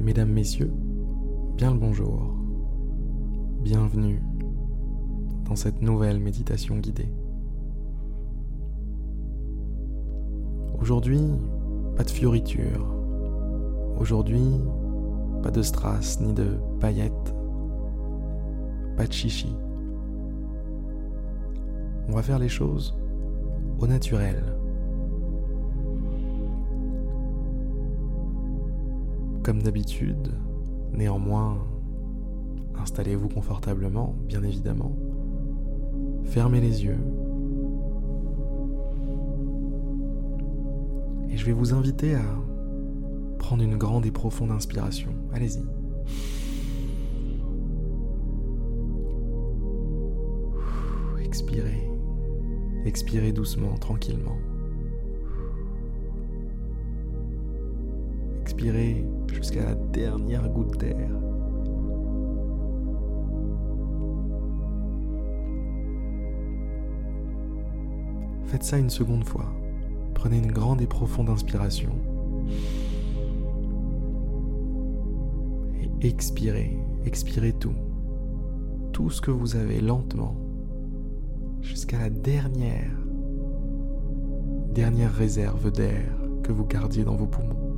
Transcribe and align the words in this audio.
Mesdames, 0.00 0.32
Messieurs, 0.32 0.72
bien 1.58 1.74
le 1.74 1.78
bonjour. 1.78 2.34
Bienvenue 3.60 4.22
dans 5.44 5.56
cette 5.56 5.82
nouvelle 5.82 6.20
méditation 6.20 6.78
guidée. 6.78 7.12
Aujourd'hui, 10.80 11.20
pas 11.96 12.04
de 12.04 12.08
fioritures. 12.08 12.94
Aujourd'hui, 13.98 14.62
pas 15.42 15.50
de 15.50 15.60
strass 15.60 16.18
ni 16.22 16.32
de 16.32 16.56
paillettes. 16.80 17.34
Pas 18.96 19.06
de 19.06 19.12
chichi. 19.12 19.54
On 22.08 22.12
va 22.12 22.22
faire 22.22 22.38
les 22.38 22.48
choses 22.48 22.98
au 23.78 23.86
naturel. 23.86 24.59
Comme 29.42 29.62
d'habitude, 29.62 30.34
néanmoins, 30.92 31.66
installez-vous 32.76 33.28
confortablement, 33.28 34.14
bien 34.26 34.42
évidemment. 34.42 34.96
Fermez 36.24 36.60
les 36.60 36.84
yeux. 36.84 36.98
Et 41.30 41.36
je 41.36 41.46
vais 41.46 41.52
vous 41.52 41.72
inviter 41.72 42.14
à 42.14 42.22
prendre 43.38 43.62
une 43.62 43.76
grande 43.76 44.04
et 44.04 44.10
profonde 44.10 44.50
inspiration. 44.50 45.10
Allez-y. 45.32 45.62
Expirez. 51.24 51.88
Expirez 52.84 53.32
doucement, 53.32 53.74
tranquillement. 53.78 54.36
Expirez 58.50 59.06
jusqu'à 59.32 59.64
la 59.64 59.74
dernière 59.76 60.48
goutte 60.48 60.80
d'air. 60.80 61.08
Faites 68.46 68.64
ça 68.64 68.76
une 68.76 68.90
seconde 68.90 69.22
fois. 69.22 69.46
Prenez 70.14 70.38
une 70.38 70.50
grande 70.50 70.82
et 70.82 70.88
profonde 70.88 71.30
inspiration. 71.30 71.92
Et 76.02 76.08
expirez, 76.08 76.76
expirez 77.04 77.52
tout. 77.52 77.76
Tout 78.92 79.10
ce 79.10 79.20
que 79.20 79.30
vous 79.30 79.54
avez 79.54 79.80
lentement. 79.80 80.34
Jusqu'à 81.60 82.00
la 82.00 82.10
dernière, 82.10 82.98
dernière 84.74 85.14
réserve 85.14 85.70
d'air 85.70 86.12
que 86.42 86.50
vous 86.50 86.66
gardiez 86.66 87.04
dans 87.04 87.14
vos 87.14 87.28
poumons. 87.28 87.69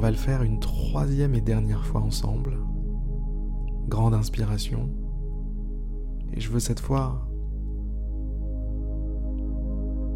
On 0.00 0.02
va 0.02 0.10
le 0.10 0.16
faire 0.16 0.42
une 0.42 0.58
troisième 0.60 1.34
et 1.34 1.42
dernière 1.42 1.84
fois 1.84 2.00
ensemble. 2.00 2.56
Grande 3.86 4.14
inspiration. 4.14 4.88
Et 6.32 6.40
je 6.40 6.50
veux 6.50 6.58
cette 6.58 6.80
fois 6.80 7.28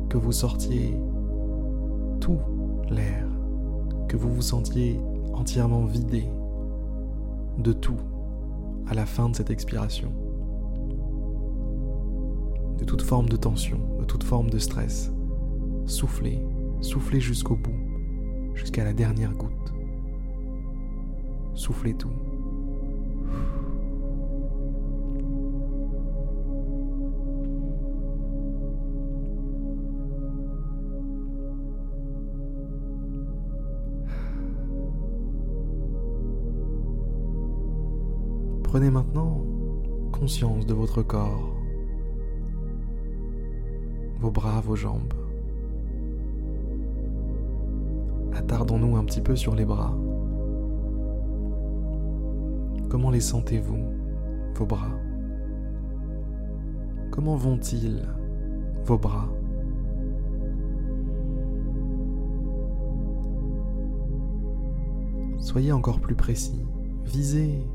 que 0.09 0.17
vous 0.17 0.33
sortiez 0.33 0.99
tout 2.19 2.39
l'air, 2.89 3.27
que 4.09 4.17
vous 4.17 4.33
vous 4.33 4.41
sentiez 4.41 4.99
entièrement 5.35 5.85
vidé 5.85 6.31
de 7.59 7.75
tout 7.75 8.01
à 8.89 8.95
la 8.95 9.05
fin 9.05 9.29
de 9.29 9.37
cette 9.37 9.51
expiration. 9.51 10.15
De 12.79 12.85
toute 12.87 13.03
forme 13.03 13.29
de 13.29 13.37
tension, 13.37 13.81
de 13.99 14.07
toute 14.07 14.25
forme 14.25 14.49
de 14.49 14.59
stress. 14.59 15.13
Soufflez, 15.85 16.43
soufflez 16.81 17.21
jusqu'au 17.21 17.57
bout, 17.57 18.55
jusqu'à 18.55 18.83
la 18.83 18.95
dernière 18.95 19.35
goutte. 19.35 19.64
Soufflez 21.55 21.95
tout. 21.95 22.11
Prenez 38.65 38.91
maintenant 38.91 39.41
conscience 40.11 40.67
de 40.67 40.75
votre 40.75 41.03
corps, 41.03 41.55
vos 44.19 44.33
bras, 44.33 44.61
vos 44.61 44.75
jambes. 44.75 45.15
Attardons-nous 48.33 48.97
un 48.97 49.05
petit 49.05 49.21
peu 49.21 49.37
sur 49.37 49.55
les 49.55 49.65
bras. 49.65 49.95
Comment 52.95 53.11
les 53.11 53.19
sentez-vous, 53.19 53.91
vos 54.55 54.67
bras? 54.67 54.93
Comment 57.11 57.35
vont-ils, 57.35 58.07
vos 58.85 58.97
bras? 58.97 59.29
Soyez 65.39 65.73
encore 65.73 65.99
plus 65.99 66.15
précis. 66.15 66.65
Visez 67.05 67.67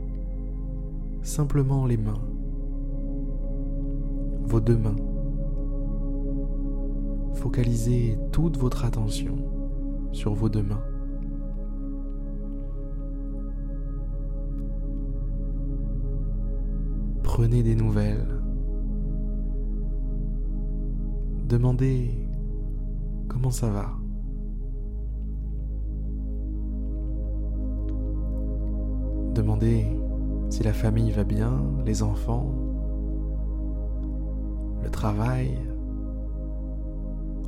simplement 1.22 1.86
les 1.86 1.97
mains, 1.97 2.24
vos 4.46 4.62
deux 4.62 4.78
mains. 4.78 4.96
Focalisez 7.34 8.18
toute 8.31 8.56
votre 8.56 8.86
attention 8.86 9.36
sur 10.13 10.34
vos 10.34 10.47
deux 10.47 10.63
mains. 10.63 10.88
Prenez 17.39 17.63
des 17.63 17.73
nouvelles. 17.73 18.27
Demandez 21.47 22.11
comment 23.29 23.50
ça 23.50 23.69
va. 23.69 23.91
Demandez 29.33 29.85
si 30.50 30.63
la 30.63 30.73
famille 30.73 31.11
va 31.11 31.23
bien, 31.23 31.63
les 31.85 32.03
enfants, 32.03 32.53
le 34.83 34.89
travail, 34.89 35.57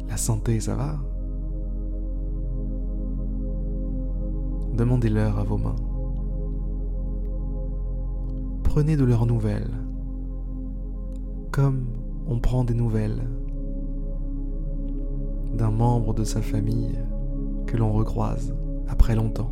la 0.07 0.15
santé, 0.15 0.61
ça 0.61 0.75
va? 0.75 0.99
Demandez-leur 4.73 5.37
à 5.37 5.43
vos 5.43 5.57
mains. 5.57 5.75
Prenez 8.63 8.95
de 8.95 9.03
leurs 9.03 9.25
nouvelles 9.25 9.80
comme 11.51 11.85
on 12.27 12.39
prend 12.39 12.63
des 12.63 12.73
nouvelles 12.73 13.27
d'un 15.53 15.71
membre 15.71 16.13
de 16.13 16.23
sa 16.23 16.41
famille 16.41 16.97
que 17.67 17.75
l'on 17.75 17.91
recroise 17.91 18.55
après 18.87 19.15
longtemps. 19.15 19.51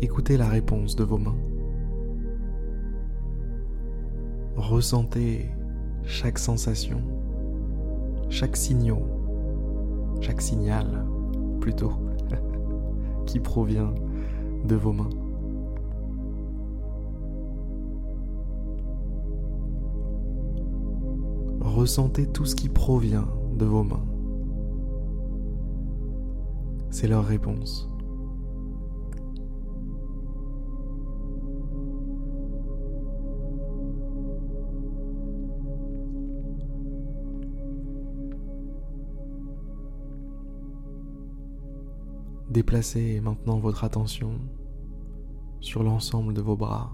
Écoutez 0.00 0.36
la 0.36 0.48
réponse 0.48 0.94
de 0.94 1.02
vos 1.02 1.18
mains. 1.18 1.36
Ressentez 4.54 5.50
chaque 6.04 6.38
sensation, 6.38 7.02
chaque 8.28 8.56
signal, 8.56 9.02
chaque 10.20 10.40
signal 10.40 11.04
plutôt, 11.60 11.92
qui 13.26 13.40
provient 13.40 13.94
de 14.64 14.76
vos 14.76 14.92
mains. 14.92 15.10
Ressentez 21.60 22.26
tout 22.26 22.46
ce 22.46 22.56
qui 22.56 22.68
provient 22.68 23.28
de 23.54 23.64
vos 23.64 23.82
mains. 23.82 24.04
C'est 26.90 27.08
leur 27.08 27.24
réponse. 27.24 27.90
Déplacez 42.56 43.20
maintenant 43.20 43.58
votre 43.58 43.84
attention 43.84 44.30
sur 45.60 45.82
l'ensemble 45.82 46.32
de 46.32 46.40
vos 46.40 46.56
bras. 46.56 46.90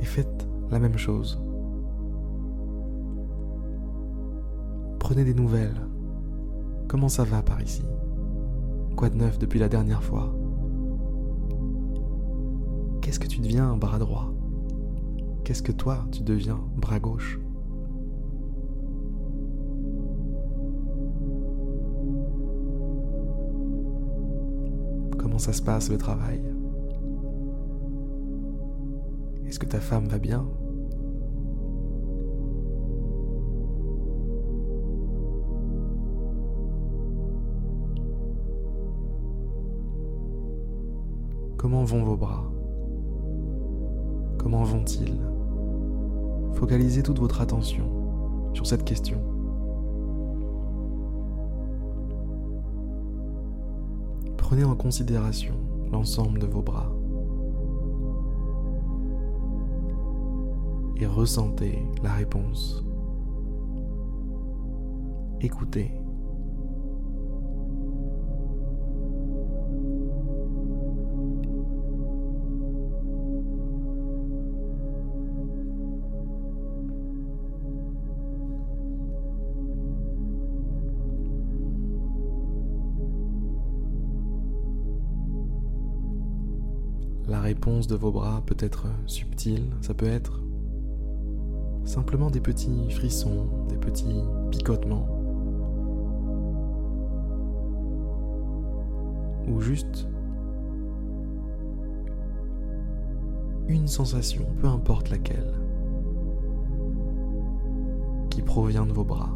Et 0.00 0.04
faites 0.04 0.48
la 0.70 0.78
même 0.78 0.96
chose. 0.96 1.38
Prenez 5.00 5.24
des 5.24 5.34
nouvelles. 5.34 5.86
Comment 6.88 7.10
ça 7.10 7.24
va 7.24 7.42
par 7.42 7.60
ici? 7.60 7.84
Quoi 8.96 9.10
de 9.10 9.16
neuf 9.16 9.38
depuis 9.38 9.58
la 9.60 9.68
dernière 9.68 10.02
fois? 10.02 10.34
Qu'est-ce 13.02 13.20
que 13.20 13.28
tu 13.28 13.40
deviens 13.42 13.76
bras 13.76 13.98
droit? 13.98 14.32
Qu'est-ce 15.44 15.62
que 15.62 15.72
toi 15.72 16.06
tu 16.10 16.22
deviens 16.22 16.58
bras 16.78 16.98
gauche? 16.98 17.38
Comment 25.38 25.52
ça 25.52 25.52
se 25.52 25.62
passe 25.62 25.88
le 25.88 25.98
travail. 25.98 26.42
Est-ce 29.46 29.60
que 29.60 29.66
ta 29.66 29.78
femme 29.78 30.08
va 30.08 30.18
bien? 30.18 30.44
Comment 41.56 41.84
vont 41.84 42.02
vos 42.02 42.16
bras? 42.16 42.50
Comment 44.38 44.64
vont-ils? 44.64 45.20
Focalisez 46.54 47.04
toute 47.04 47.20
votre 47.20 47.40
attention 47.40 48.50
sur 48.54 48.66
cette 48.66 48.82
question. 48.82 49.37
Prenez 54.48 54.64
en 54.64 54.76
considération 54.76 55.52
l'ensemble 55.92 56.38
de 56.38 56.46
vos 56.46 56.62
bras 56.62 56.90
et 60.96 61.04
ressentez 61.04 61.82
la 62.02 62.14
réponse. 62.14 62.82
Écoutez. 65.42 65.92
La 87.28 87.40
réponse 87.40 87.86
de 87.86 87.94
vos 87.94 88.10
bras 88.10 88.42
peut 88.46 88.56
être 88.58 88.86
subtile, 89.04 89.64
ça 89.82 89.92
peut 89.92 90.06
être 90.06 90.42
simplement 91.84 92.30
des 92.30 92.40
petits 92.40 92.90
frissons, 92.90 93.48
des 93.68 93.76
petits 93.76 94.22
picotements, 94.50 95.06
ou 99.46 99.60
juste 99.60 100.08
une 103.68 103.88
sensation, 103.88 104.46
peu 104.62 104.68
importe 104.68 105.10
laquelle, 105.10 105.52
qui 108.30 108.40
provient 108.40 108.86
de 108.86 108.92
vos 108.92 109.04
bras. 109.04 109.34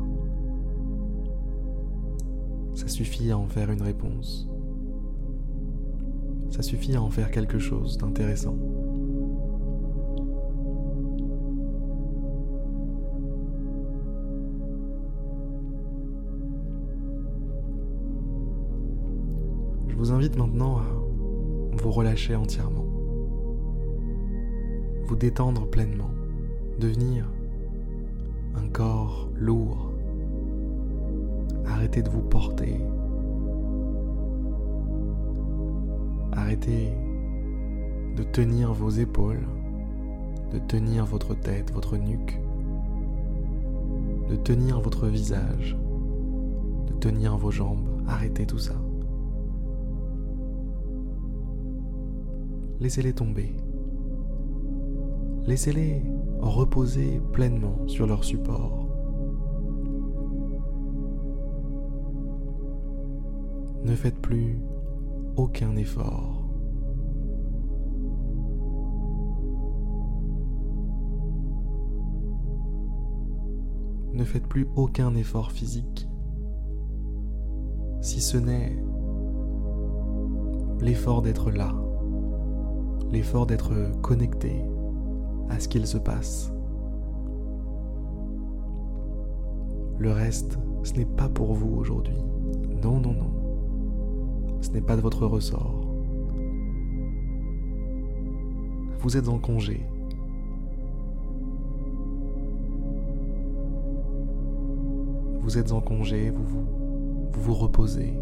Ça 2.75 2.89
suffit 2.89 3.31
à 3.31 3.37
en 3.37 3.47
faire 3.47 3.71
une 3.71 3.83
réponse 3.83 4.49
ça 6.53 6.61
suffit 6.61 6.95
à 6.95 7.03
en 7.03 7.09
faire 7.09 7.31
quelque 7.31 7.59
chose 7.59 7.97
d'intéressant. 7.97 8.57
Je 19.89 19.97
vous 19.97 20.13
invite 20.13 20.37
maintenant 20.37 20.77
à 20.77 20.83
vous 21.73 21.91
relâcher 21.91 22.37
entièrement, 22.37 22.85
vous 25.07 25.17
détendre 25.17 25.67
pleinement, 25.67 26.11
devenir 26.79 27.33
un 28.57 28.69
corps 28.69 29.31
lourd. 29.35 29.91
Arrêtez 31.65 32.03
de 32.03 32.11
vous 32.11 32.23
porter 32.23 32.79
Arrêtez 36.33 36.93
de 38.17 38.23
tenir 38.23 38.73
vos 38.73 38.91
épaules, 38.91 39.47
de 40.53 40.59
tenir 40.59 41.05
votre 41.05 41.35
tête, 41.35 41.73
votre 41.73 41.97
nuque, 41.97 42.41
de 44.29 44.37
tenir 44.37 44.81
votre 44.81 45.07
visage, 45.09 45.77
de 46.89 46.93
tenir 46.95 47.37
vos 47.37 47.51
jambes. 47.51 47.89
Arrêtez 48.07 48.47
tout 48.47 48.59
ça. 48.59 48.75
Laissez-les 52.81 53.13
tomber. 53.13 53.55
Laissez-les 55.47 56.03
reposer 56.41 57.21
pleinement 57.33 57.87
sur 57.87 58.07
leur 58.07 58.25
support. 58.25 58.87
Ne 63.85 63.95
faites 63.95 64.19
plus 64.19 64.59
aucun 65.37 65.77
effort. 65.77 66.49
Ne 74.13 74.25
faites 74.25 74.47
plus 74.47 74.69
aucun 74.77 75.15
effort 75.15 75.53
physique, 75.53 76.07
si 78.03 78.21
ce 78.21 78.37
n'est 78.37 78.77
l'effort 80.81 81.23
d'être 81.23 81.51
là, 81.51 81.75
l'effort 83.11 83.47
d'être 83.47 83.73
connecté 84.03 84.63
à 85.49 85.59
ce 85.59 85.69
qu'il 85.69 85.87
se 85.87 85.99
passe. 85.99 86.53
Le 89.99 90.11
reste, 90.11 90.59
ce 90.83 90.95
n'est 90.95 91.07
pas 91.07 91.29
pour 91.29 91.55
vous 91.55 91.77
aujourd'hui. 91.77 92.19
Non, 92.83 93.01
non, 93.01 93.13
non 93.13 93.42
ce 94.63 94.71
n'est 94.71 94.81
pas 94.81 94.97
de 94.97 95.01
votre 95.03 95.27
ressort. 95.27 95.85
Vous 99.01 99.17
êtes 99.17 99.29
en 99.29 99.39
congé. 99.39 99.85
Vous 105.41 105.59
êtes 105.59 105.73
en 105.73 105.81
congé, 105.81 106.31
vous 106.31 106.45
vous, 106.45 106.65
vous, 107.33 107.43
vous 107.43 107.55
reposez. 107.55 108.15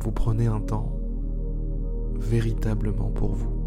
Vous 0.00 0.12
prenez 0.12 0.48
un 0.48 0.60
temps 0.60 0.92
véritablement 2.16 3.10
pour 3.10 3.34
vous. 3.34 3.58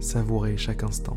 Savourez 0.00 0.56
chaque 0.56 0.82
instant. 0.82 1.16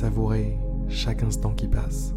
Savourez 0.00 0.58
chaque 0.88 1.22
instant 1.22 1.52
qui 1.52 1.68
passe. 1.68 2.14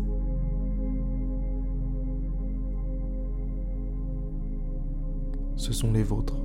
Ce 5.58 5.74
sont 5.74 5.92
les 5.92 6.02
vôtres. 6.02 6.38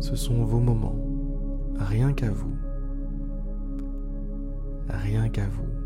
Ce 0.00 0.16
sont 0.16 0.42
vos 0.46 0.58
moments, 0.58 0.96
rien 1.76 2.14
qu'à 2.14 2.30
vous. 2.30 2.56
Rien 4.88 5.28
qu'à 5.28 5.48
vous. 5.48 5.81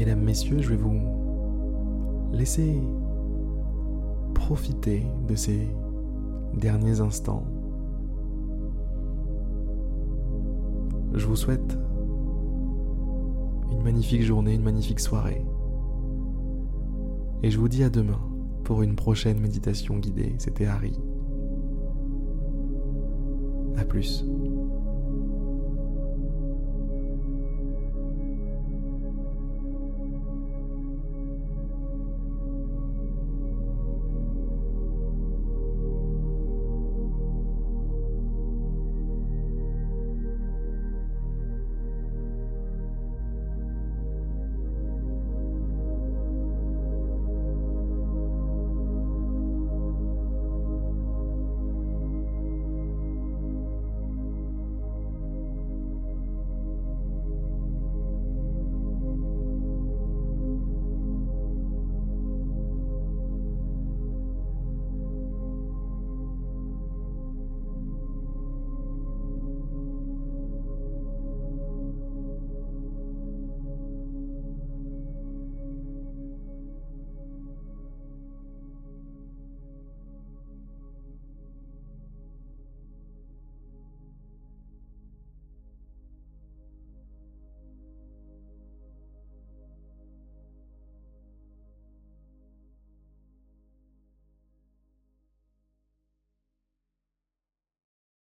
Mesdames, 0.00 0.24
Messieurs, 0.24 0.62
je 0.62 0.70
vais 0.70 0.76
vous 0.76 0.98
laisser 2.32 2.80
profiter 4.32 5.06
de 5.28 5.34
ces 5.34 5.68
derniers 6.54 7.02
instants. 7.02 7.44
Je 11.12 11.26
vous 11.26 11.36
souhaite 11.36 11.76
une 13.70 13.82
magnifique 13.82 14.22
journée, 14.22 14.54
une 14.54 14.62
magnifique 14.62 15.00
soirée. 15.00 15.44
Et 17.42 17.50
je 17.50 17.58
vous 17.58 17.68
dis 17.68 17.84
à 17.84 17.90
demain 17.90 18.20
pour 18.64 18.80
une 18.80 18.96
prochaine 18.96 19.38
méditation 19.38 19.98
guidée. 19.98 20.34
C'était 20.38 20.64
Harry. 20.64 20.98
A 23.76 23.84
plus. 23.84 24.24